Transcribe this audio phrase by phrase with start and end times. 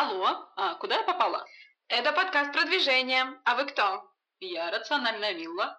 [0.00, 1.44] Алло, а куда я попала?
[1.88, 3.34] Это подкаст продвижения.
[3.44, 4.08] А вы кто?
[4.38, 5.76] Я рациональная Милла.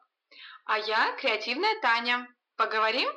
[0.66, 2.27] А я креативная Таня.
[2.58, 3.08] Поговорим?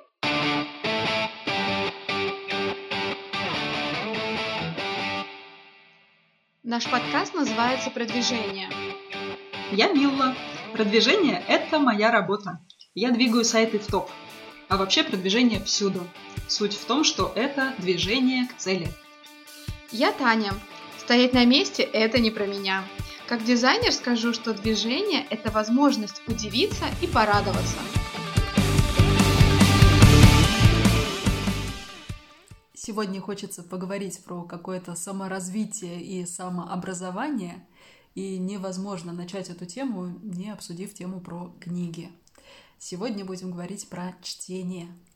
[6.62, 8.70] Наш подкаст называется «Продвижение».
[9.72, 10.36] Я Милла.
[10.72, 12.60] Продвижение– это моя работа.
[12.94, 14.08] Я двигаю сайты в топ.
[14.68, 16.06] А вообще продвижение всюду.
[16.46, 18.86] Суть в том, что это движение к цели.
[19.90, 20.52] Я Таня.
[21.12, 22.88] Стоять на месте– это не про меня.
[23.28, 27.76] Как дизайнер скажу, что движение– это возможность удивиться и порадоваться.
[32.72, 37.62] Сегодня хочется поговорить про какое-то саморазвитие и самообразование,
[38.14, 42.10] и невозможно начать эту тему, не обсудив тему про книги.
[42.78, 44.88] Сегодня будем говорить про чтение–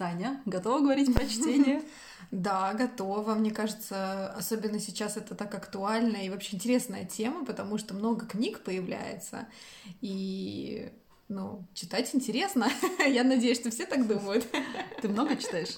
[0.00, 1.82] Таня, готова говорить про чтение?
[2.30, 3.34] Да, готова.
[3.34, 8.60] Мне кажется, особенно сейчас это так актуально и вообще интересная тема, потому что много книг
[8.60, 9.48] появляется,
[10.00, 10.92] и
[11.28, 12.68] ну, читать интересно.
[13.06, 14.46] Я надеюсь, что все так думают.
[15.02, 15.76] Ты много читаешь?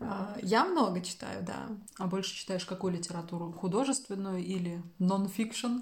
[0.00, 1.68] А, я много читаю, да.
[1.98, 3.52] А больше читаешь какую литературу?
[3.52, 5.80] Художественную или нон-фикшн?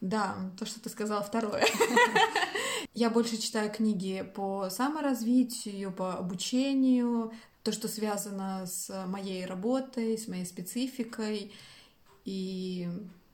[0.00, 1.64] Да, то, что ты сказала второе.
[2.94, 10.28] Я больше читаю книги по саморазвитию, по обучению, то, что связано с моей работой, с
[10.28, 11.52] моей спецификой.
[12.24, 12.88] И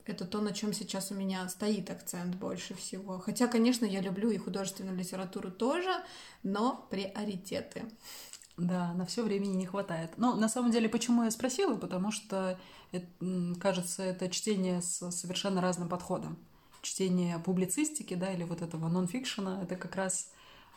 [0.05, 3.19] это то, на чем сейчас у меня стоит акцент больше всего.
[3.19, 5.91] Хотя, конечно, я люблю и художественную литературу тоже,
[6.43, 7.85] но приоритеты.
[8.57, 10.17] Да, на все времени не хватает.
[10.17, 11.77] Но на самом деле, почему я спросила?
[11.77, 12.59] Потому что,
[12.91, 13.07] это,
[13.61, 16.39] кажется, это чтение с совершенно разным подходом
[16.87, 20.31] чтение публицистики, да, или вот этого нонфикшена, это как раз,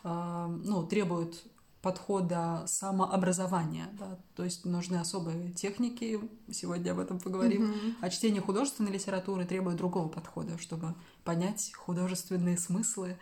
[0.04, 1.44] э, ну, требует
[1.82, 7.94] подхода самообразования, да, то есть нужны особые техники, сегодня об этом поговорим, mm-hmm.
[8.02, 10.94] а чтение художественной литературы требует другого подхода, чтобы
[11.24, 13.16] понять художественные смыслы,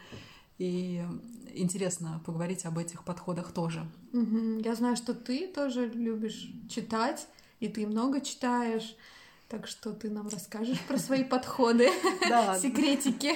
[0.58, 1.04] и
[1.54, 3.86] интересно поговорить об этих подходах тоже.
[4.12, 4.64] Mm-hmm.
[4.64, 7.28] Я знаю, что ты тоже любишь читать,
[7.60, 8.96] и ты много читаешь.
[9.48, 11.88] Так что ты нам расскажешь про свои подходы,
[12.60, 13.34] секретики.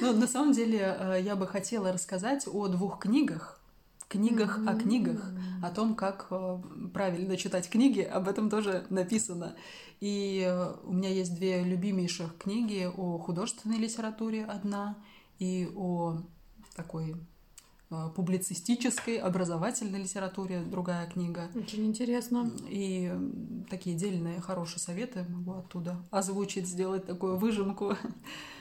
[0.00, 3.60] Ну, на самом деле, э, я бы хотела рассказать о двух книгах,
[4.08, 5.30] книгах о книгах,
[5.62, 6.58] о том, как э,
[6.94, 9.56] правильно читать книги, об этом тоже написано.
[10.00, 14.96] И э, у меня есть две любимейших книги о художественной литературе одна
[15.38, 16.16] и о
[16.74, 17.14] такой
[17.88, 21.48] публицистической, образовательной литературе другая книга.
[21.54, 22.50] Очень интересно.
[22.68, 23.12] И
[23.70, 27.96] такие дельные, хорошие советы могу оттуда озвучить, сделать такую выжимку.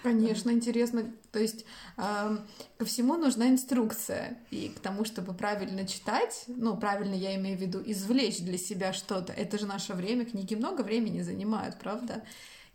[0.03, 1.12] Конечно, интересно.
[1.31, 1.66] То есть
[1.97, 2.38] э,
[2.78, 4.38] ко всему нужна инструкция.
[4.52, 8.94] И к тому, чтобы правильно читать, ну, правильно я имею в виду, извлечь для себя
[8.94, 9.34] что-то.
[9.34, 12.24] Это же наше время, книги много времени занимают, правда?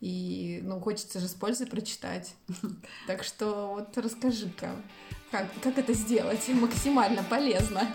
[0.01, 2.35] И, ну, хочется же с пользой прочитать.
[3.07, 4.71] Так что вот расскажи-ка.
[5.31, 7.87] Как, как это сделать максимально полезно?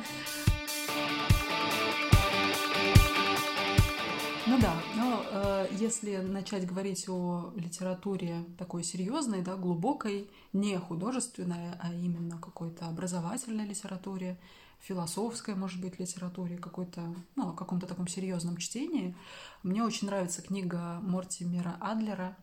[5.71, 13.65] Если начать говорить о литературе такой серьезной, да, глубокой, не художественной, а именно какой-то образовательной
[13.65, 14.39] литературе,
[14.79, 19.15] философской, может быть, литературе, какой-то, ну, каком-то таком серьезном чтении,
[19.63, 22.37] мне очень нравится книга Мортимера Адлера.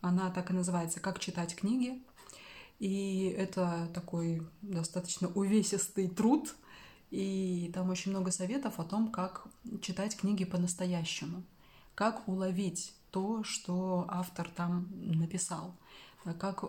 [0.00, 2.02] Она так и называется «Как читать книги».
[2.78, 6.54] И это такой достаточно увесистый труд,
[7.10, 9.46] и там очень много советов о том, как
[9.80, 11.42] читать книги по-настоящему,
[11.98, 15.74] как уловить то, что автор там написал,
[16.38, 16.66] как э,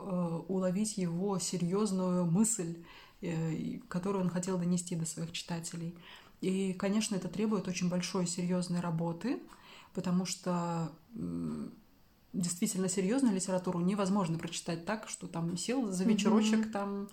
[0.47, 2.83] уловить его серьезную мысль,
[3.21, 5.95] э, которую он хотел донести до своих читателей.
[6.41, 9.39] И, конечно, это требует очень большой серьезной работы,
[9.93, 10.91] потому что
[12.33, 16.71] действительно серьезную литературу невозможно прочитать так, что там сел за вечерочек, mm-hmm.
[16.71, 17.07] там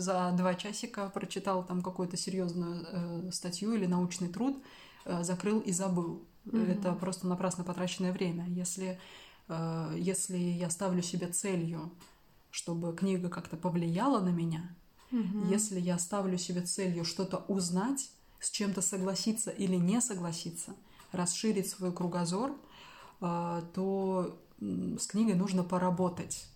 [0.00, 4.56] за два часика прочитал там какую-то серьезную э, статью или научный труд,
[5.04, 6.24] э, закрыл и забыл.
[6.46, 6.78] Mm-hmm.
[6.78, 8.46] Это просто напрасно потраченное время.
[8.48, 8.98] Если,
[9.48, 11.92] э, если я ставлю себе целью,
[12.50, 14.74] чтобы книга как-то повлияла на меня,
[15.12, 15.50] mm-hmm.
[15.50, 18.10] если я ставлю себе целью что-то узнать,
[18.40, 20.74] с чем-то согласиться или не согласиться,
[21.12, 22.52] расширить свой кругозор–
[23.20, 26.46] а, то с книгой нужно поработать.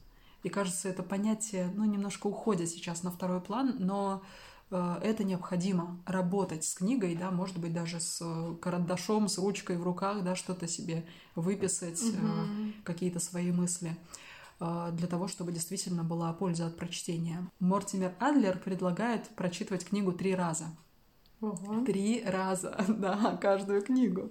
[0.42, 4.26] И кажется, это понятие, ну, немножко уходит сейчас на второй план, но э,
[4.70, 8.22] это необходимо работать с книгой, да, может быть, даже с
[8.60, 12.72] карандашом, с ручкой в руках, да, что-то себе выписать, угу.
[12.82, 13.96] какие-то свои мысли
[14.60, 17.48] э, для того, чтобы действительно была польза от прочтения.
[17.60, 20.66] Мортимер Адлер предлагает прочитывать книгу три раза.
[21.40, 21.84] Ого.
[21.84, 24.30] Три раза, да, каждую книгу.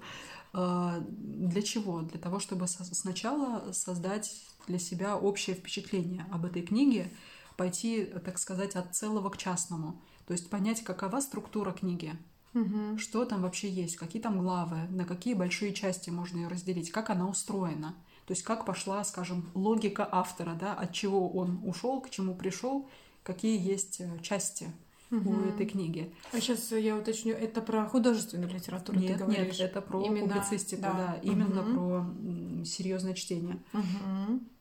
[0.53, 2.01] Для чего?
[2.01, 7.12] Для того, чтобы сначала создать для себя общее впечатление об этой книге,
[7.58, 10.02] пойти, так сказать, от целого к частному.
[10.28, 12.14] То есть понять, какова структура книги,
[12.54, 12.98] Мгм.
[13.00, 17.10] что там вообще есть, какие там главы, на какие большие части можно ее разделить, как
[17.10, 17.96] она устроена.
[18.28, 22.88] То есть как пошла, скажем, логика автора, да, от чего он ушел, к чему пришел,
[23.24, 24.72] какие есть э, части
[25.12, 25.50] у Мгм.
[25.50, 26.14] этой книги.
[26.32, 29.60] А сейчас я уточню, это про художественную литературу ты Нет, говоришь?
[29.60, 31.20] нет, это про Именно, публицистику, да, да.
[31.22, 31.74] именно Мгм.
[31.74, 33.62] про серьезное чтение.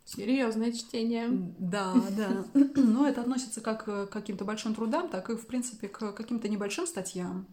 [0.05, 1.29] Серьезное чтение.
[1.59, 2.45] Да, да.
[2.75, 6.87] Но это относится как к каким-то большим трудам, так и, в принципе, к каким-то небольшим
[6.87, 7.47] статьям.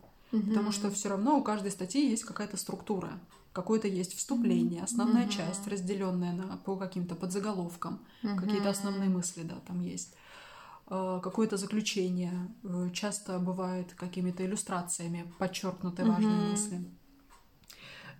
[0.50, 3.19] Потому что все равно у каждой статьи есть какая-то структура.
[3.54, 8.00] Какое-то есть вступление, основная часть, разделенная на, по каким-то подзаголовкам.
[8.22, 10.13] Какие-то основные мысли, да, там есть.
[10.88, 12.34] Э, Какое-то заключение.
[12.63, 16.84] Э, Часто бывает какими-то иллюстрациями подчеркнуты важные мысли.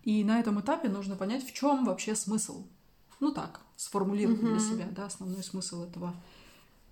[0.04, 2.66] И на этом этапе нужно понять, в чем вообще смысл.
[3.20, 4.60] Ну так, сформулировать для Мгм.
[4.60, 6.14] себя, да, основной смысл этого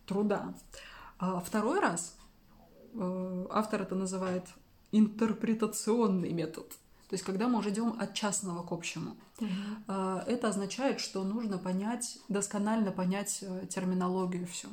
[0.05, 0.53] труда.
[1.19, 2.15] А второй раз
[2.93, 4.43] э, автор это называет
[4.91, 6.69] интерпретационный метод.
[7.09, 9.15] То есть, когда мы уже идем от частного к общему.
[9.87, 14.67] А, Это означает, что нужно понять, досконально понять э, терминологию всю.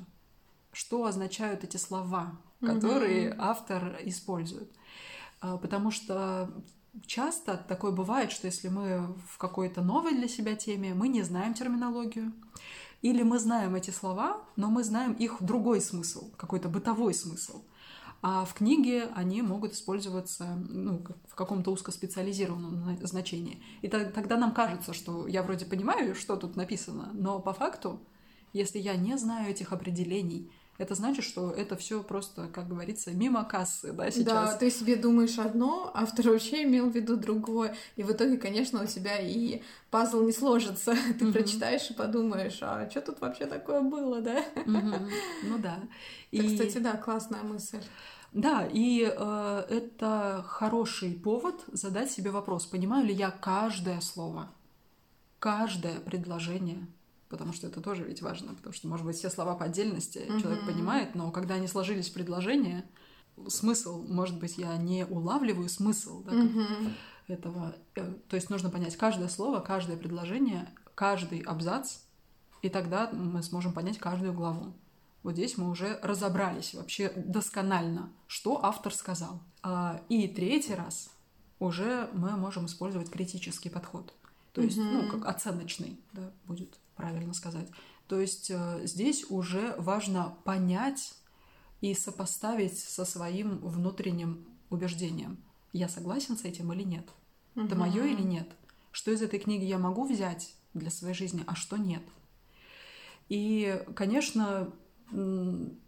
[0.73, 3.41] Что означают эти слова, которые Мгм.
[3.41, 4.73] автор использует.
[5.41, 6.51] А, Потому что
[7.07, 11.55] часто такое бывает, что если мы в какой-то новой для себя теме, мы не знаем
[11.55, 12.33] терминологию,
[13.03, 17.63] или мы знаем эти слова, но мы знаем их другой смысл, какой-то бытовой смысл.
[18.23, 23.63] А в книге они могут использоваться ну, в каком-то узкоспециализированном на- значении.
[23.83, 28.01] И то- тогда нам кажется, что я вроде понимаю, что тут написано, но по факту,
[28.55, 33.45] если я не знаю этих определений, это значит, что это все просто, как говорится, мимо
[33.45, 34.57] кассы, да, Да, сейчас.
[34.59, 37.77] ты себе думаешь одно, а автор вообще имел в виду другое.
[37.97, 40.95] И в итоге, конечно, у тебя и пазл не сложится.
[41.19, 41.33] Ты Мгм.
[41.33, 44.45] прочитаешь и подумаешь, а что тут вообще такое было, да?
[44.67, 45.11] Мгм.
[45.43, 45.79] Ну да.
[46.33, 47.79] И- кстати, да, классная мысль.
[48.33, 54.49] Да, и э, это хороший повод задать себе вопрос, понимаю ли я каждое слово,
[55.39, 56.87] каждое предложение,
[57.35, 60.61] потому что это тоже ведь важно, потому что, может быть, все слова по отдельности человек
[60.61, 60.67] Мгм.
[60.67, 62.89] понимает, но когда они сложились в предложение,
[63.49, 66.95] смысл, может быть, я не улавливаю смысл да, Мгм.
[67.27, 67.75] этого.
[67.97, 71.97] Э, То есть нужно понять каждое слово, каждое предложение, каждый абзац,
[72.63, 74.73] и тогда мы сможем понять каждую главу.
[75.25, 79.41] Вот здесь мы уже разобрались вообще досконально, что автор сказал.
[79.65, 81.11] А, И третий раз
[81.59, 84.15] уже мы можем использовать критический подход.
[84.53, 85.09] То есть, ну, Мгм.
[85.09, 87.69] как оценочный, да, будет правильно сказать.
[88.09, 91.15] То есть э, здесь уже важно понять
[91.81, 95.39] и сопоставить со своим внутренним убеждением.
[95.73, 97.07] Я согласен с этим или нет?
[97.57, 97.79] Это Мгм.
[97.79, 98.49] мое или нет?
[98.93, 102.03] Что из этой книги я могу взять для своей жизни, а что нет?
[103.29, 104.73] И, конечно,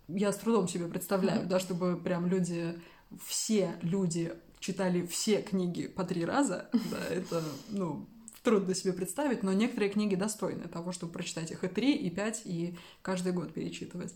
[0.09, 2.79] я с трудом себе представляю, да, чтобы прям люди,
[3.25, 8.07] все люди читали все книги по три раза, да, это, ну,
[8.47, 12.43] трудно себе представить, но некоторые книги достойны того, чтобы прочитать их и три, и пять,
[12.45, 14.15] и каждый год перечитывать.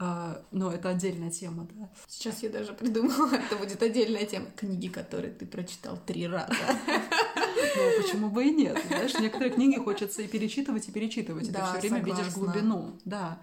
[0.00, 1.88] А, Но это отдельная тема, да.
[2.08, 4.46] Сейчас я даже придумала, это будет отдельная тема.
[4.56, 6.52] Книги, которые ты прочитал три раза.
[6.56, 8.76] Ну, почему бы и нет?
[8.88, 11.46] Знаешь, некоторые книги хочется и перечитывать, и перечитывать.
[11.46, 12.42] и Да, ты все время видишь согласна.
[12.42, 12.98] глубину.
[13.04, 13.40] Да.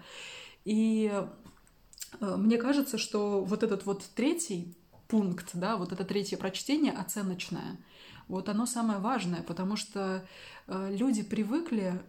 [0.66, 1.10] И
[2.20, 7.78] э, мне кажется, что вот этот вот третий пункт, да, вот это третье прочтение оценочное,
[8.28, 10.24] вот оно самое важное, потому что
[10.66, 12.00] э, люди привыкли,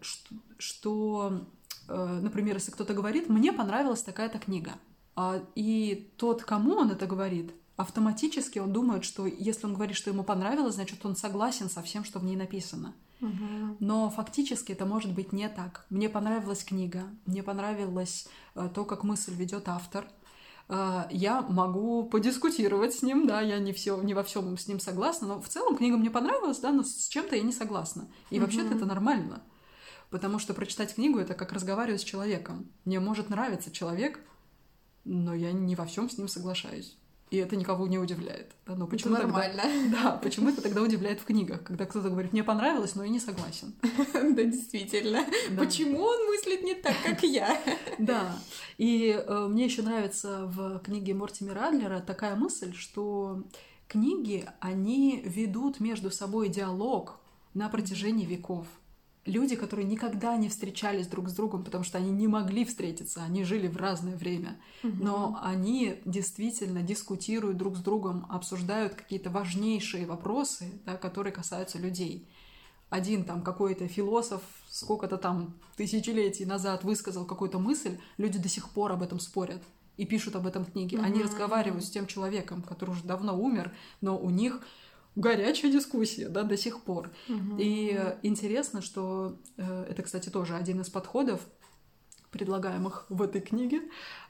[0.57, 1.45] что,
[1.88, 4.73] э, например, если кто-то говорит, мне понравилась такая-то книга,
[5.15, 10.09] а, и тот, кому он это говорит, автоматически он думает, что если он говорит, что
[10.09, 12.93] ему понравилось, значит, он согласен со всем, что в ней написано.
[13.19, 13.77] Мгм.
[13.79, 15.85] Но фактически это может быть не так.
[15.89, 20.05] Мне понравилась книга, мне понравилось э, то, как мысль ведет автор.
[20.69, 24.79] Э, Я могу подискутировать с ним, да, я не, все, не во всем с ним
[24.79, 28.07] согласна, но в целом книга мне понравилась, да, но с чем-то я не согласна.
[28.29, 29.43] И вообще-то это нормально.
[30.11, 32.71] Потому что прочитать книгу это как разговаривать с человеком.
[32.85, 34.19] Мне может нравиться человек,
[35.05, 36.99] но я не во всем с ним соглашаюсь.
[37.31, 38.51] И это никого не удивляет.
[38.65, 39.63] Да, но Это почему тогда- нормально.
[39.91, 43.19] Да, почему это тогда удивляет в книгах, когда кто-то говорит, мне понравилось, но я не
[43.19, 43.74] согласен.
[44.13, 45.25] Да, действительно.
[45.57, 47.62] Почему он мыслит не так, как я?
[48.00, 48.36] Да.
[48.77, 53.43] И э, мне еще нравится в книге Мортимера Адлера такая мысль, что
[53.88, 57.19] книги, они ведут между собой диалог
[57.53, 58.65] на протяжении веков.
[59.29, 63.43] Люди, которые никогда не встречались друг с другом, потому что они не могли встретиться, они
[63.43, 70.81] жили в разное время, но они действительно дискутируют друг с другом, обсуждают какие-то важнейшие вопросы,
[70.86, 72.27] да, которые касаются людей.
[72.89, 78.91] Один там какой-то философ сколько-то там тысячелетий назад высказал какую-то мысль, люди до сих пор
[78.91, 79.62] об этом спорят
[79.98, 80.95] и пишут об этом книги.
[80.95, 84.62] Они разговаривают с тем человеком, который уже давно умер, но у них
[85.15, 87.11] горячая дискуссия, да, до сих пор.
[87.57, 91.41] И э, интересно, что э, это, кстати, тоже один из подходов,
[92.31, 93.81] предлагаемых в этой книге,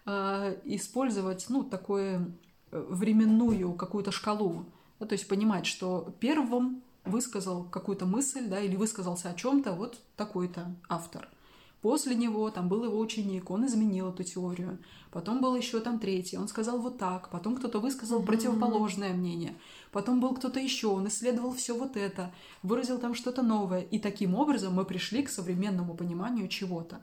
[0.06, 2.38] э, использовать, ну, такую
[2.72, 4.66] временную какую-то шкалу,
[5.00, 10.00] да, то есть понимать, что первым высказал какую-то мысль, да, или высказался о чем-то вот
[10.16, 11.30] такой-то автор–
[11.82, 14.80] После него там был его ученик, он изменил эту теорию.
[15.12, 17.30] Потом был еще там третий, он сказал вот так.
[17.30, 19.56] Потом кто-то высказал противоположное мнение.
[19.92, 22.34] Потом был кто-то еще, он исследовал все вот это,
[22.64, 23.82] выразил там что-то новое.
[23.82, 27.02] И таким образом мы пришли к современному пониманию чего-то.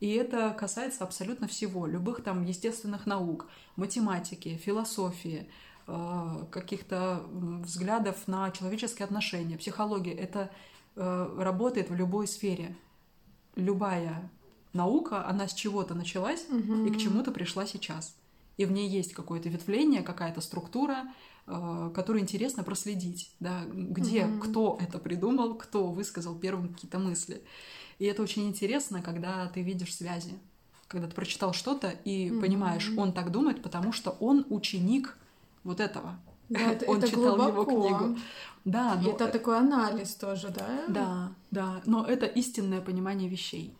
[0.00, 5.48] И это касается абсолютно всего, любых там естественных наук, математики, философии,
[5.86, 10.12] э, каких-то взглядов на человеческие отношения, психологии.
[10.12, 10.50] Это
[10.96, 12.76] э, работает в любой сфере
[13.56, 14.30] любая
[14.72, 16.86] наука, она с чего-то началась Мгм.
[16.86, 18.16] и к чему-то пришла сейчас.
[18.56, 21.04] И в ней есть какое-то ветвление, какая-то структура,
[21.46, 24.40] э, которую интересно проследить, да, где, Мгм.
[24.40, 27.42] кто это придумал, кто высказал первым какие-то мысли.
[27.98, 30.34] И это очень интересно, когда ты видишь связи,
[30.86, 32.40] когда ты прочитал что-то и Мгм.
[32.40, 35.16] понимаешь, он так думает, потому что он ученик
[35.64, 36.18] вот этого.
[36.48, 37.88] Да, это, он это читал его глубоко.
[37.98, 38.18] книгу.
[38.64, 40.84] Да, но это такой анализ тоже, да?
[40.88, 43.74] да, да, но это истинное понимание вещей.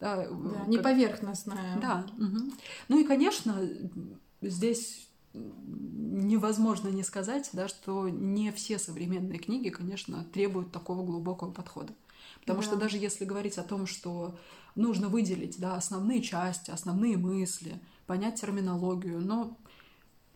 [0.00, 1.76] Да, Да, как- не поверхностное.
[1.80, 2.06] Да.
[2.16, 2.52] мгм.
[2.88, 3.58] Ну и, конечно,
[4.40, 11.92] здесь невозможно не сказать, да, что не все современные книги, конечно, требуют такого глубокого подхода.
[12.40, 12.82] Потому что Да.
[12.82, 14.36] даже если говорить о том, что
[14.74, 19.56] нужно выделить да, основные части, основные мысли, понять терминологию, но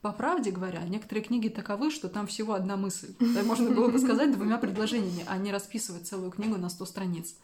[0.03, 3.15] по правде говоря, некоторые книги таковы, что там всего одна мысль.
[3.45, 7.37] Можно было бы сказать двумя предложениями, а не расписывать целую книгу на 100 страниц.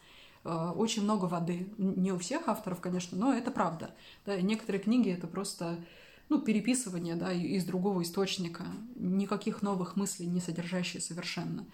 [0.43, 1.69] Э, Очень много воды.
[1.77, 3.91] Не у всех авторов, конечно, но это правда.
[4.25, 5.77] Да, некоторые книги это просто
[6.27, 11.65] ну, переписывание да, из другого источника, никаких новых мыслей не содержащие совершенно.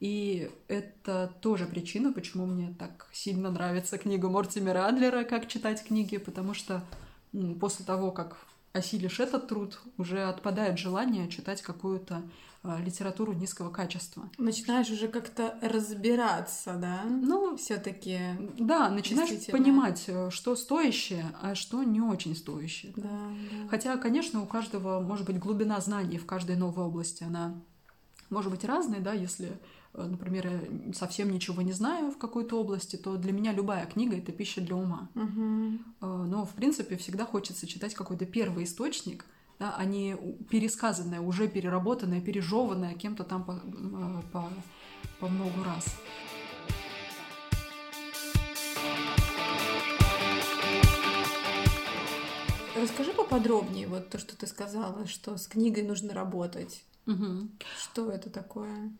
[0.00, 6.18] И это тоже причина, почему мне так сильно нравится книга Мортимера Адлера «Как читать книги»,
[6.18, 6.84] потому что
[7.58, 8.36] после того, как
[8.76, 12.22] осилишь этот труд, уже отпадает желание читать какую-то
[12.62, 14.28] а, литературу низкого качества.
[14.38, 17.02] Начинаешь уже как-то разбираться, да?
[17.04, 18.18] Ну, все-таки.
[18.58, 22.92] да, начинаешь понимать, э, что стоящее, а что не очень стоящее.
[22.96, 23.68] Да, да.
[23.68, 27.22] Хотя, конечно, у каждого может быть глубина знаний в каждой новой области.
[27.22, 27.54] Она
[28.30, 29.52] может быть разной, да, если,
[30.04, 34.32] например, я совсем ничего не знаю в какой-то области, то для меня любая книга— это
[34.32, 35.08] пища для ума.
[35.14, 35.20] Э,
[36.00, 39.24] Но, в принципе, всегда хочется читать какой-то первый источник,
[39.58, 40.16] да, а не
[40.50, 44.48] пересказанное, уже переработанное, пережеванное кем-то там по, э, по,
[45.20, 45.96] по много раз.
[52.76, 56.84] Расскажи поподробнее вот то, что ты сказала, что с книгой нужно работать.
[57.06, 57.50] Мгм.
[57.80, 58.92] Что это такое?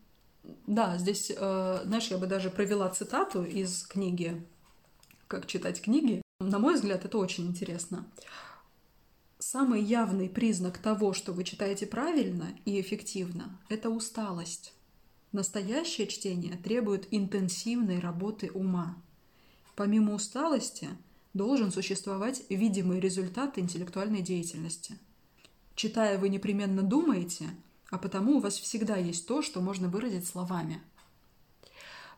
[0.65, 4.45] Да, здесь, э, знаешь, я бы даже провела цитату из книги
[5.27, 6.21] «Как читать книги».
[6.39, 8.05] На мой взгляд, это очень интересно.
[9.39, 14.73] Самый явный признак того, что вы читаете правильно и эффективно, это усталость.
[15.31, 18.95] Настоящее чтение требует интенсивной работы ума.
[19.75, 20.89] Помимо усталости
[21.33, 24.97] должен существовать видимый результат интеллектуальной деятельности.
[25.75, 27.45] Читая, вы непременно думаете,
[27.89, 30.81] а потому у вас всегда есть то, что можно выразить словами.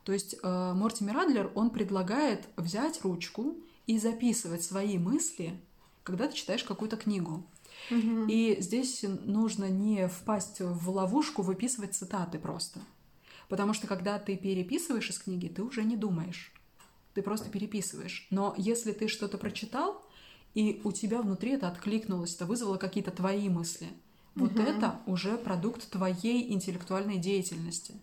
[0.03, 5.59] То есть э, Мортимер Адлер, он предлагает взять ручку и записывать свои мысли,
[6.03, 7.45] когда ты читаешь какую-то книгу.
[7.89, 8.27] Мгм.
[8.27, 12.79] И здесь нужно не впасть в ловушку выписывать цитаты просто.
[13.47, 16.53] Потому что когда ты переписываешь из книги, ты уже не думаешь.
[17.13, 18.27] Ты просто переписываешь.
[18.29, 20.03] Но если ты что-то прочитал,
[20.53, 23.89] и у тебя внутри это откликнулось, это вызвало какие-то твои мысли,
[24.35, 24.61] вот Мгм.
[24.61, 27.93] это уже продукт твоей интеллектуальной деятельности.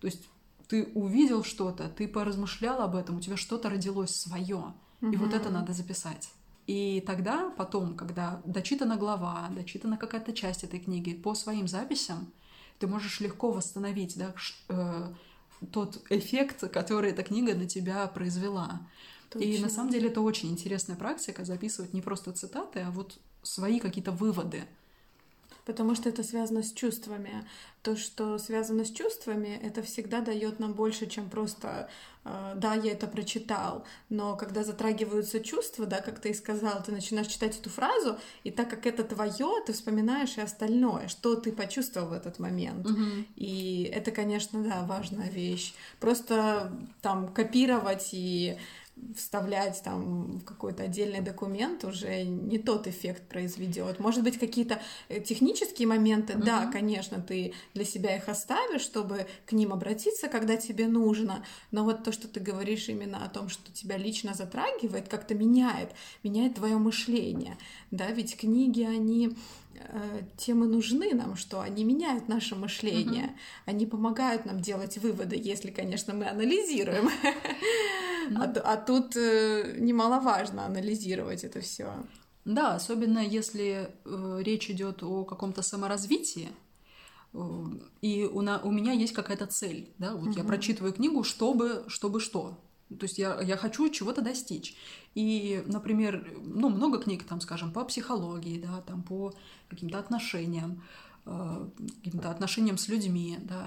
[0.00, 0.28] То есть
[0.68, 5.50] ты увидел что-то, ты поразмышлял об этом, у тебя что-то родилось свое, и вот это
[5.50, 6.30] надо записать.
[6.66, 12.32] И тогда, потом, когда дочитана глава, дочитана какая-то часть этой книги, по своим записям
[12.78, 14.34] ты можешь легко восстановить да,
[14.68, 15.12] э,
[15.70, 18.88] тот эффект, который эта книга на тебя произвела.
[19.34, 19.68] И на Точно.
[19.68, 24.64] самом деле это очень интересная практика записывать не просто цитаты, а вот свои какие-то выводы.
[25.64, 27.46] Потому что это связано с чувствами.
[27.82, 31.88] То, что связано с чувствами, это всегда дает нам больше, чем просто
[32.24, 33.84] э, да, я это прочитал.
[34.08, 38.50] Но когда затрагиваются чувства, да, как ты и сказал, ты начинаешь читать эту фразу, и
[38.50, 42.88] так как это твое, ты вспоминаешь и остальное, что ты почувствовал в этот момент.
[42.88, 43.26] Мгм.
[43.36, 45.74] И это, конечно, да, важная вещь.
[46.00, 48.58] Просто там копировать и
[49.16, 53.98] вставлять там в какой-то отдельный документ уже не тот эффект произведет.
[53.98, 56.72] Может быть, какие-то э, технические моменты, да, Мгм.
[56.72, 61.44] конечно, ты для себя их оставишь, чтобы к ним обратиться, когда тебе нужно.
[61.70, 65.90] Но вот то, что ты говоришь именно о том, что тебя лично затрагивает, как-то меняет,
[66.22, 67.56] меняет твое мышление.
[67.90, 69.36] Да, ведь книги, они
[69.74, 73.36] э, тем и нужны нам, что они меняют наше мышление,
[73.66, 77.10] они помогают нам делать выводы, если, конечно, мы анализируем.
[78.30, 78.42] Ну.
[78.42, 81.92] А, а тут э, немаловажно анализировать это все.
[82.44, 86.48] Да, особенно если э, речь идет о каком-то саморазвитии,
[87.32, 87.38] э,
[88.02, 90.46] и у, на- у меня есть какая-то цель, да, вот я Мгм.
[90.48, 92.58] прочитываю книгу, чтобы, чтобы что.
[92.90, 94.76] То есть я, я хочу чего-то достичь.
[95.14, 99.32] И, например, ну, много книг, там, скажем, по психологии, да, там, по
[99.70, 103.66] каким-то отношениям, э, каким-то отношениям с людьми, да.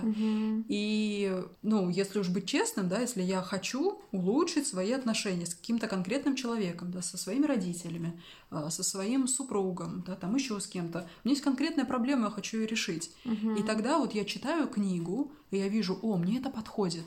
[0.68, 5.88] И, ну, если уж быть честным, да, если я хочу улучшить свои отношения с каким-то
[5.88, 8.22] конкретным человеком, да, со своими родителями,
[8.52, 12.30] а, со своим супругом, да, там еще с кем-то, у меня есть конкретная проблема, я
[12.30, 13.12] хочу ее решить.
[13.58, 17.06] И тогда вот я читаю книгу, и я вижу, о, мне это подходит.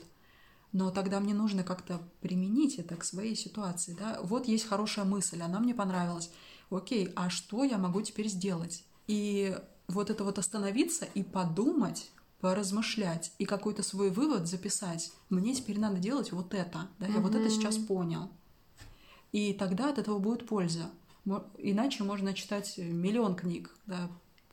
[0.72, 4.20] Но тогда мне нужно как-то применить это к своей ситуации, да.
[4.22, 6.30] Вот есть хорошая мысль, она мне понравилась.
[6.70, 8.84] Окей, а что я могу теперь сделать?
[9.08, 9.56] И
[9.90, 15.12] вот это вот остановиться и подумать, поразмышлять и какой-то свой вывод записать.
[15.28, 18.30] Мне теперь надо делать вот это, да, я вот это сейчас понял.
[19.32, 20.90] И тогда от этого будет польза.
[21.58, 24.10] Иначе можно читать миллион книг, да,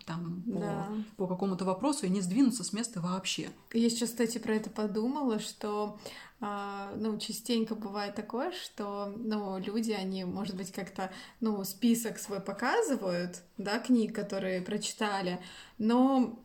[0.08, 0.88] там по, Да.
[1.18, 3.50] по какому-то вопросу и не сдвинуться с места вообще.
[3.74, 6.00] Я сейчас, кстати, про это подумала, что
[6.40, 11.12] а, ну, частенько бывает такое, что ну, люди, они, может быть, как-то
[11.42, 15.40] ну, список свой показывают, да, книг, которые прочитали,
[15.78, 16.40] но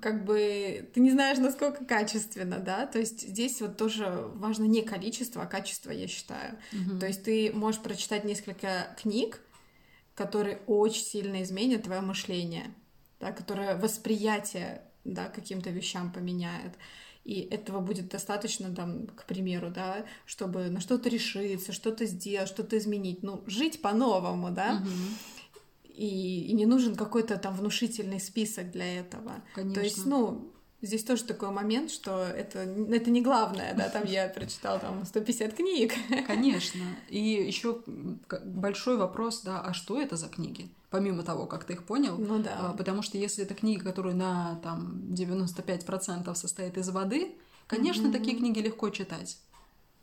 [0.00, 4.82] как бы ты не знаешь, насколько качественно, да, то есть здесь вот тоже важно не
[4.82, 6.58] количество, а качество, я считаю.
[6.72, 6.98] Мгм.
[6.98, 9.40] То есть ты можешь прочитать несколько книг,
[10.14, 12.72] которые очень сильно изменят твое мышление,
[13.24, 16.74] да, которое восприятие да, каким-то вещам поменяет.
[17.24, 22.76] И этого будет достаточно, там, к примеру, да, чтобы на что-то решиться, что-то сделать, что-то
[22.76, 23.22] изменить.
[23.22, 24.74] Ну, жить по-новому, да.
[24.74, 25.16] Мгм.
[25.94, 29.32] И, и не нужен какой-то там внушительный список для этого.
[29.54, 29.74] Конечно.
[29.74, 34.28] То есть, ну, здесь тоже такой момент, что это, это не главное, да, там я
[34.28, 35.94] прочитал там 150 книг.
[36.26, 36.82] Конечно.
[37.08, 37.80] И еще
[38.44, 40.68] большой вопрос, да, а что это за книги?
[40.94, 42.16] Помимо того, как ты их понял.
[42.16, 42.74] Ну А, да.
[42.78, 47.34] Потому что если это книга, которая на там 95% состоит из воды,
[47.66, 48.12] конечно, Мгм.
[48.12, 49.38] такие книги легко читать.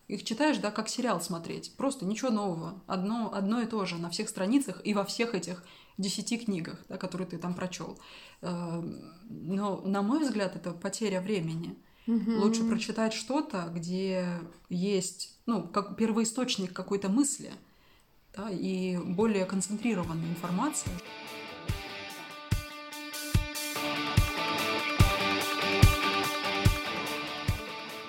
[0.10, 1.74] Их читаешь, да, как сериал смотреть.
[1.78, 2.84] Просто ничего нового.
[2.88, 5.64] Одно, одно и то же на всех страницах и во всех этих
[5.98, 7.98] десяти книгах, да, которые ты там прочел.
[8.42, 11.78] Но, на мой взгляд, это потеря времени.
[12.06, 12.40] Мгм.
[12.42, 14.28] Лучше прочитать что-то, где
[14.68, 17.52] есть, ну, как первоисточник какой-то мысли,
[18.36, 20.94] да, и более концентрированная информация.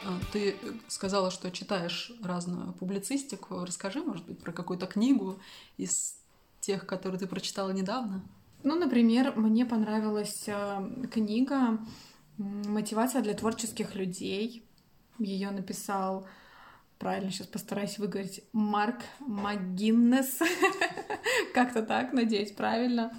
[0.05, 0.57] А, Ты
[0.89, 3.65] сказала, что читаешь разную публицистику.
[3.65, 5.39] Расскажи, может быть, про какую-то книгу
[5.77, 6.17] из
[6.61, 8.23] тех, которые ты прочитала недавно.
[8.63, 11.79] Ну, например, мне понравилась э, книга
[12.39, 14.65] «Мотивация для творческих людей».
[15.19, 16.27] Ее написал,
[17.03, 20.38] правильно сейчас постараюсь выговорить, Марк МакГиннес.
[21.55, 23.11] Как-то так, надеюсь, правильно.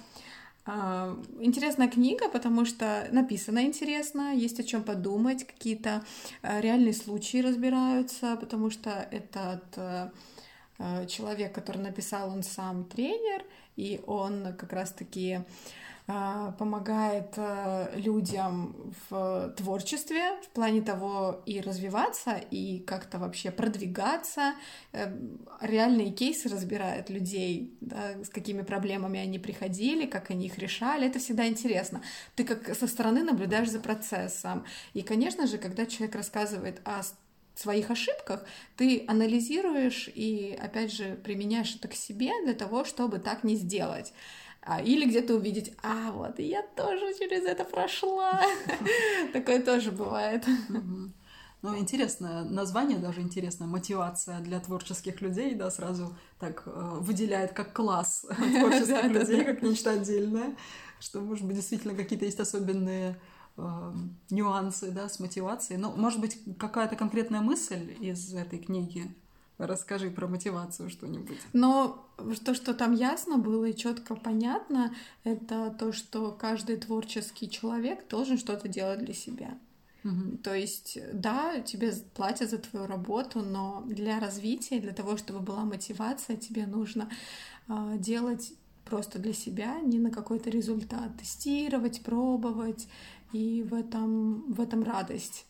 [0.64, 6.02] А, Интересная книга, потому что написано интересно, есть о чем подумать, какие-то
[6.40, 10.10] э, реальные случаи разбираются, потому что этот э,
[10.78, 13.44] э, человек, который написал, он сам тренер,
[13.76, 15.40] и он как раз-таки
[16.06, 24.54] помогает э, людям в творчестве в плане того и развиваться, и как-то вообще продвигаться.
[24.92, 25.16] Э,
[25.62, 31.06] Реальные кейсы разбирает людей, да, с какими проблемами они приходили, как они их решали.
[31.06, 32.02] Это всегда интересно.
[32.36, 34.66] Ты как со стороны наблюдаешь за процессом.
[34.92, 37.00] И, конечно же, когда человек рассказывает о
[37.54, 38.44] своих ошибках,
[38.76, 44.12] ты анализируешь и, опять же, применяешь это к себе для того, чтобы так не сделать.
[44.66, 48.40] А, Или где-то увидеть, а вот, я тоже через это прошла.
[49.32, 50.46] Такое тоже бывает.
[51.60, 57.72] Ну, интересное название, даже интересная мотивация для творческих людей, да, сразу так э, выделяет как
[57.74, 60.56] класс творческих людей, как нечто отдельное,
[60.98, 63.18] что, может быть, действительно какие-то есть особенные
[63.56, 63.92] э,
[64.30, 65.78] нюансы, да, с мотивацией.
[65.78, 69.14] Но, может быть, какая-то конкретная мысль из этой книги?
[69.58, 71.38] Расскажи про мотивацию что-нибудь.
[71.52, 72.08] Но
[72.44, 78.36] то, что там ясно было и четко понятно, это то, что каждый творческий человек должен
[78.36, 79.56] что-то делать для себя.
[80.02, 80.38] Мгм.
[80.38, 85.64] То есть, да, тебе платят за твою работу, но для развития, для того, чтобы была
[85.64, 87.08] мотивация, тебе нужно
[87.68, 88.52] а, делать
[88.84, 92.86] просто для себя, не на какой-то результат, тестировать, пробовать,
[93.32, 95.46] и в этом, в этом радость.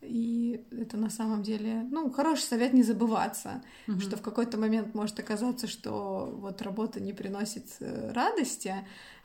[0.00, 4.00] И это на самом деле, ну, хороший совет не забываться, Мгм.
[4.00, 8.74] что в какой-то момент может оказаться, что вот работа не приносит э, радости,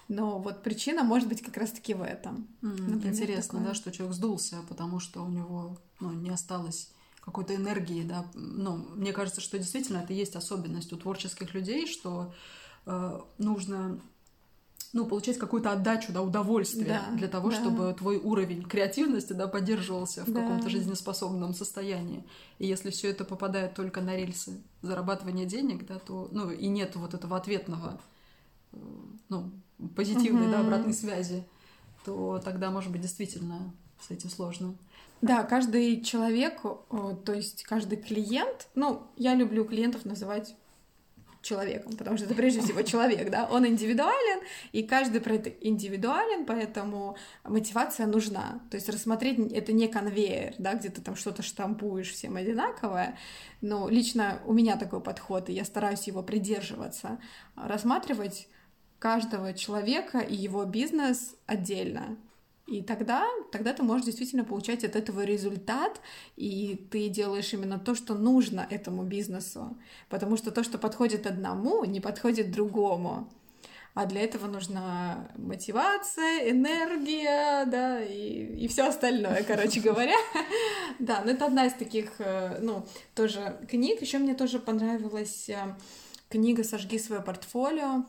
[0.07, 2.47] но вот причина может быть как раз-таки в этом.
[2.61, 3.67] Например, Интересно, такое.
[3.67, 8.25] да, что человек сдулся, потому что у него ну, не осталось какой-то энергии, да.
[8.33, 12.33] Ну, мне кажется, что действительно это есть особенность у творческих людей, что
[12.85, 13.99] э, нужно
[14.93, 17.55] ну, получать какую-то отдачу, да, удовольствие Да, для того, да.
[17.55, 20.41] чтобы твой уровень креативности, да, поддерживался в Да.
[20.41, 22.23] каком-то жизнеспособном состоянии.
[22.59, 26.95] И если все это попадает только на рельсы зарабатывания денег, да, то, ну, и нет
[26.95, 27.99] вот этого ответного,
[28.71, 28.77] э,
[29.29, 29.51] ну,
[29.95, 30.67] позитивной, да, Мгм.
[30.67, 31.43] обратной связи,
[32.05, 34.75] то тогда, может быть, действительно с этим сложно.
[35.21, 40.55] Да, каждый человек, то есть каждый клиент, ну, я люблю клиентов называть
[41.43, 46.45] человеком, потому что это прежде всего человек, да, он индивидуален, и каждый про это индивидуален,
[46.45, 48.61] поэтому мотивация нужна.
[48.71, 53.17] То есть рассмотреть это не конвейер, да, где ты там что-то штампуешь всем одинаковое,
[53.61, 57.19] но лично у меня такой подход, и я стараюсь его придерживаться,
[57.55, 58.47] рассматривать
[58.97, 62.17] каждого человека и его бизнес отдельно.
[62.73, 66.01] И тогда, тогда ты можешь действительно получать от этого результат,
[66.35, 69.77] и ты делаешь именно то, что нужно этому бизнесу.
[70.09, 73.29] Потому что то, что подходит одному, не подходит другому.
[73.93, 80.17] А для этого нужна мотивация, энергия, да, и, и все остальное, короче говоря.
[80.97, 84.01] Да, но это одна из таких, э, ну, тоже книг.
[84.01, 85.75] Еще мне тоже понравилась э,
[86.27, 88.03] книга «Сожги свое портфолио».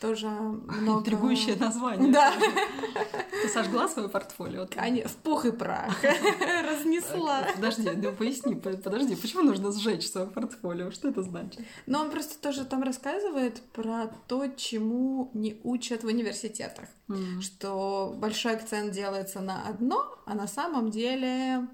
[0.00, 1.00] Тоже много...
[1.00, 2.12] Интригующее название.
[2.12, 2.32] Да.
[3.42, 4.66] Ты сожгла свое портфолио?
[4.70, 5.96] Конечно, в пух и прах.
[6.64, 7.46] Разнесла.
[7.54, 10.90] Подожди, ну поясни, по- подожди, почему нужно сжечь свое портфолио?
[10.90, 11.60] Что это значит?
[11.86, 16.88] Но он просто тоже там рассказывает про то, чему не учат в университетах.
[17.40, 21.66] Что большой акцент делается на одно, а на самом деле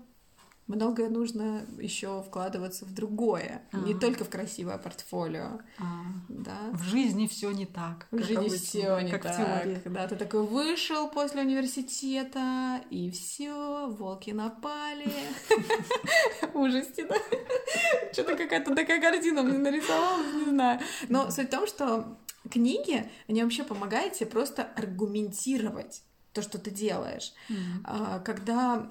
[0.67, 3.63] многое нужно еще вкладываться в другое.
[3.73, 3.99] Не А.
[3.99, 5.61] только в красивое портфолио.
[5.79, 5.85] А,
[6.29, 6.57] Да.
[6.73, 8.07] В жизни все не так.
[8.11, 9.37] В жизни все не как в так.
[9.37, 9.81] теории.
[9.85, 15.13] Да, ты такой вышел после университета, и все, волки напали.
[16.55, 17.17] Ужасти, да?
[18.13, 20.81] Что-то какая-то такая картина мне нарисовалась, не знаю.
[21.09, 22.19] Но суть в том, что
[22.51, 27.33] книги, они вообще помогают тебе просто аргументировать то, что ты делаешь.
[27.85, 28.89] А, Когда,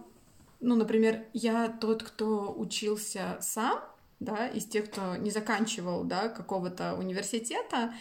[0.64, 3.82] ну, например, я тот, кто учился сам,
[4.20, 7.94] да, из тех, кто не заканчивал, да, какого-то университета,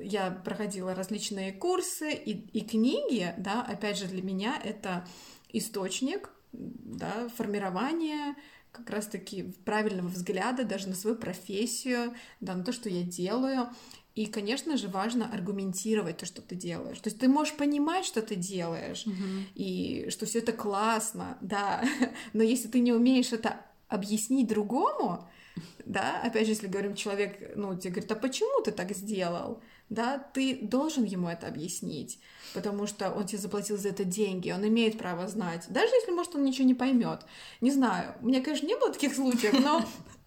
[0.00, 5.06] я проходила различные курсы и, и книги, да, опять же, для меня это
[5.52, 8.34] источник, да, формирования
[8.72, 13.68] как раз-таки правильного взгляда даже на свою профессию, да, на то, что я делаю.
[14.18, 16.98] И, конечно же, важно аргументировать то, что ты делаешь.
[16.98, 19.46] То есть ты можешь понимать, что ты делаешь, Мгм.
[19.54, 21.84] и что все это классно, да,
[22.32, 25.28] но если ты не умеешь это объяснить другому,
[25.84, 30.18] да, опять же, если говорим, человек, ну, тебе говорит, а почему ты так сделал, да,
[30.18, 32.18] ты должен ему это объяснить,
[32.54, 36.34] потому что он тебе заплатил за это деньги, он имеет право знать, даже если, может,
[36.34, 37.20] он ничего не поймет.
[37.60, 39.88] Не знаю, у меня, конечно, не было таких случаев, но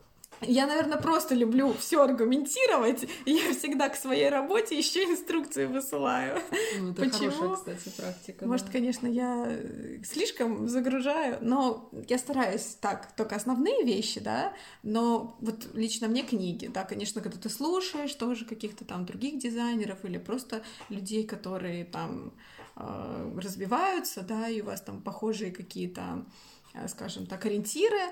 [0.42, 6.42] я, наверное, просто люблю все аргументировать, и я всегда к своей работе еще инструкции высылаю.
[6.80, 7.32] Ну, это Почему?
[7.32, 8.46] хорошая, кстати, практика.
[8.48, 8.72] Может, да.
[8.72, 15.70] конечно, я э, слишком загружаю, но я стараюсь так, только основные вещи, да, но вот
[15.74, 20.64] лично мне книги, да, конечно, когда ты слушаешь тоже каких-то там других дизайнеров или просто
[20.90, 22.34] людей, которые там
[22.76, 26.26] э, развиваются, да, и у вас там похожие какие-то,
[26.74, 28.12] э, скажем так, ориентиры,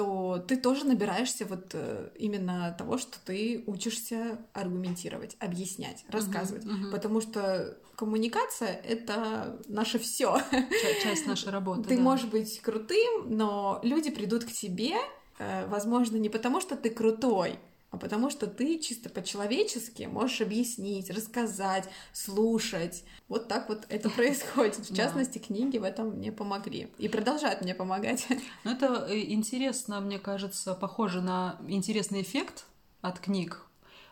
[0.00, 6.64] то ты тоже набираешься вот э, именно того, что ты учишься аргументировать, объяснять, рассказывать.
[6.64, 6.90] мгм.
[6.90, 10.40] Потому что коммуникация— это наше все.
[10.50, 11.82] Ча- Часть нашей работы.
[11.82, 12.02] Ты да.
[12.02, 14.94] можешь быть крутым, но люди придут к тебе,
[15.38, 17.58] э, возможно, не потому, что ты крутой,
[17.90, 23.04] а потому что ты чисто по-человечески можешь объяснить, рассказать, слушать.
[23.28, 24.88] Вот так вот это происходит.
[24.88, 28.26] В частности, книги в этом мне помогли и продолжают мне помогать.
[28.64, 32.66] Ну, это э, интересно, мне кажется, похоже на интересный эффект
[33.00, 33.62] от книг.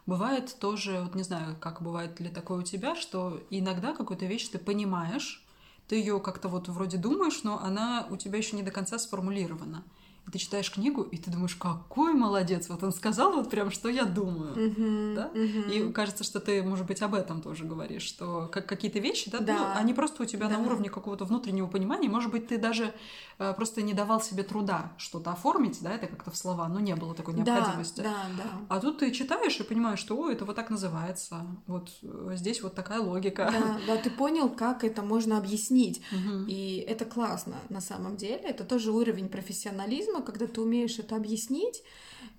[0.07, 4.49] Бывает тоже, вот не знаю, как бывает ли такое у тебя, что иногда какую-то вещь
[4.49, 5.45] ты понимаешь,
[5.87, 9.85] ты ее как-то вот вроде думаешь, но она у тебя еще не до конца сформулирована.
[10.31, 14.05] Ты читаешь книгу, и ты думаешь, какой молодец, вот он сказал вот прям, что я
[14.05, 14.55] думаю.
[14.57, 15.31] Мгм, Да?
[15.35, 15.71] мгм.
[15.71, 19.39] И кажется, что ты, может быть, об этом тоже говоришь, что как какие-то вещи, да,
[19.41, 19.53] Да.
[19.55, 20.65] ну, они просто у тебя на Да.
[20.65, 22.93] уровне какого-то внутреннего понимания, может быть, ты даже
[23.39, 26.95] э, просто не давал себе труда что-то оформить, да, это как-то в слова, но не
[26.95, 28.01] было такой Да, необходимости.
[28.03, 28.45] да, да.
[28.69, 32.63] А тут ты читаешь и понимаешь, что, о, это вот так называется, вот э, здесь
[32.63, 33.49] вот такая логика.
[33.53, 36.03] Да, да, ты понял, как это можно объяснить.
[36.11, 36.47] Мгм.
[36.49, 38.37] И это классно на самом деле.
[38.43, 41.83] Это тоже уровень профессионализма, когда ты умеешь это объяснить,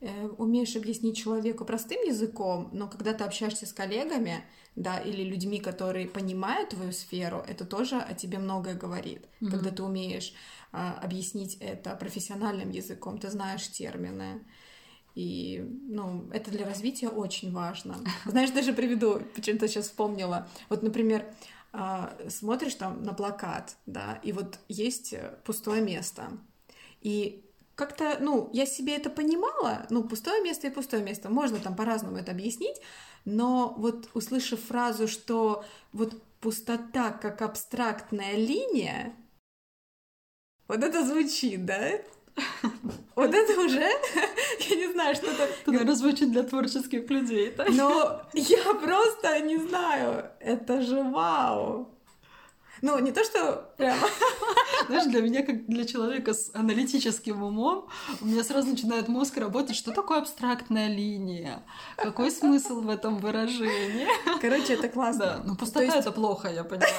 [0.02, 4.44] э, умеешь объяснить человеку простым языком, но когда ты общаешься с коллегами,
[4.76, 9.26] да, или людьми, которые понимают твою сферу, это тоже о тебе многое говорит.
[9.42, 9.52] Мгм.
[9.52, 10.34] Когда ты умеешь
[10.72, 14.46] а, объяснить это профессиональным языком, ты знаешь термины.
[15.16, 17.98] И, ну, это для развития очень важно.
[18.26, 20.48] Знаешь, даже приведу, почему-то сейчас вспомнила.
[20.70, 21.26] Вот, например,
[21.74, 26.32] а, смотришь там на плакат, да, и вот есть э, пустое место.
[27.02, 27.49] И
[27.80, 32.18] как-то, ну, я себе это понимала, ну, пустое место и пустое место, можно там по-разному
[32.18, 32.76] это объяснить,
[33.24, 35.64] но вот услышав фразу, что
[35.94, 39.16] вот пустота как абстрактная линия,
[40.68, 41.80] вот это звучит, да?
[43.16, 43.80] Вот это уже,
[44.70, 45.44] я не знаю, что-то...
[45.44, 47.54] Это, наверное, звучит для творческих людей?
[47.70, 51.90] Но я просто не знаю, это же вау.
[52.82, 53.98] Ну, не то, что прям...
[54.88, 57.88] Знаешь, для меня, как для человека с аналитическим умом,
[58.22, 61.64] у меня сразу начинает мозг работать, что такое абстрактная линия,
[61.98, 64.08] какой смысл в этом выражении.
[64.42, 65.42] Короче, это классно.
[65.44, 66.92] Да, То пустота есть- это плохо, я понимаю.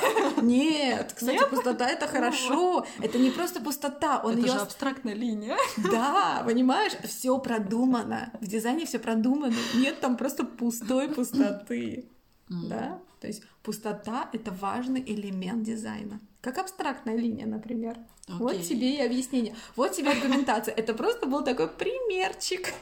[0.43, 1.51] Нет, кстати, Нет?
[1.51, 2.87] пустота это хорошо.
[3.01, 4.53] Это не просто пустота, он это ее...
[4.53, 5.57] же абстрактная линия.
[5.77, 8.33] Да, понимаешь, все продумано.
[8.41, 9.55] В дизайне все продумано.
[9.75, 12.09] Нет там просто пустой пустоты.
[12.49, 12.99] Да?
[13.21, 16.19] То есть пустота— это важный элемент дизайна.
[16.41, 17.99] Как абстрактная линия, например.
[18.27, 18.65] Вот Окей.
[18.65, 19.55] тебе и объяснение.
[19.77, 20.75] Вот тебе аргументация.
[20.75, 22.75] Это просто был такой примерчик.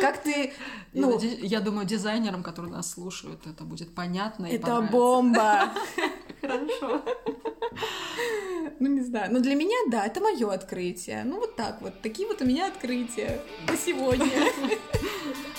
[0.00, 0.52] Как ты...
[0.92, 5.72] Я, Ну, я думаю, дизайнерам, которые нас слушают, это будет понятно и это бомба.
[6.40, 7.02] Хорошо.
[8.80, 9.32] Ну, не знаю.
[9.32, 11.22] Но для меня, да, это мое открытие.
[11.24, 12.02] Ну, вот так вот.
[12.02, 14.26] Такие вот у меня открытия на сегодня.